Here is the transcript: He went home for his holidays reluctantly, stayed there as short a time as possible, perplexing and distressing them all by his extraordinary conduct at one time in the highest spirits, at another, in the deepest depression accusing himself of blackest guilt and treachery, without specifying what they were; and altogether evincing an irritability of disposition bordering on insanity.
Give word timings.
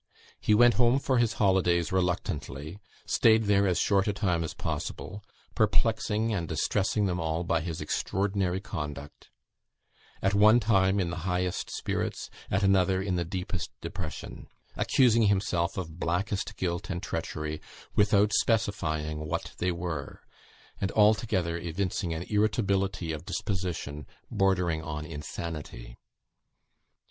He 0.39 0.55
went 0.55 0.73
home 0.81 0.97
for 0.97 1.19
his 1.19 1.33
holidays 1.33 1.91
reluctantly, 1.91 2.79
stayed 3.05 3.43
there 3.43 3.67
as 3.67 3.77
short 3.77 4.07
a 4.07 4.13
time 4.13 4.43
as 4.43 4.55
possible, 4.55 5.23
perplexing 5.53 6.33
and 6.33 6.47
distressing 6.47 7.05
them 7.05 7.19
all 7.19 7.43
by 7.43 7.61
his 7.61 7.81
extraordinary 7.81 8.59
conduct 8.59 9.29
at 10.19 10.33
one 10.33 10.59
time 10.59 10.99
in 10.99 11.11
the 11.11 11.17
highest 11.29 11.69
spirits, 11.69 12.31
at 12.49 12.63
another, 12.63 12.99
in 12.99 13.15
the 13.15 13.23
deepest 13.23 13.69
depression 13.79 14.47
accusing 14.75 15.27
himself 15.27 15.77
of 15.77 15.99
blackest 15.99 16.55
guilt 16.57 16.89
and 16.89 17.03
treachery, 17.03 17.61
without 17.95 18.33
specifying 18.33 19.27
what 19.27 19.53
they 19.59 19.71
were; 19.71 20.23
and 20.79 20.91
altogether 20.93 21.59
evincing 21.59 22.11
an 22.11 22.25
irritability 22.27 23.11
of 23.11 23.23
disposition 23.23 24.07
bordering 24.31 24.81
on 24.81 25.05
insanity. 25.05 25.95